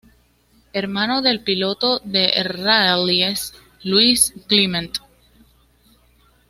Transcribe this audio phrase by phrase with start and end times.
[0.73, 3.53] Hermano del piloto de rallyes
[3.83, 4.97] Luis Climent.